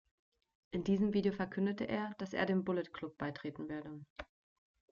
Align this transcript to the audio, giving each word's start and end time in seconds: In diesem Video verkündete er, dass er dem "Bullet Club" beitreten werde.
In 0.71 0.83
diesem 0.83 1.13
Video 1.13 1.31
verkündete 1.31 1.83
er, 1.83 2.15
dass 2.17 2.33
er 2.33 2.47
dem 2.47 2.63
"Bullet 2.65 2.91
Club" 2.91 3.15
beitreten 3.19 3.69
werde. 3.69 4.01